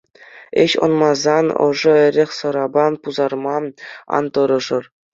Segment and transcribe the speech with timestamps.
[0.63, 3.57] Ӗҫ ӑнмасан ӑша эрех-сӑрапа пусарма
[4.17, 4.83] ан тӑрӑшӑр.